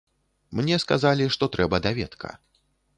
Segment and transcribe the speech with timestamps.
[0.59, 2.37] Мне сказалі, што трэба даведка.